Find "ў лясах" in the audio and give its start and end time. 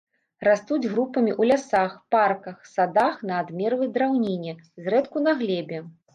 1.39-1.93